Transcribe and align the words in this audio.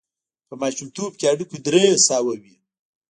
په 0.47 0.53
ماشومتوب 0.61 1.11
هډوکي 1.21 1.57
درې 1.67 1.85
سوه 2.07 2.33
وي. 2.41 2.55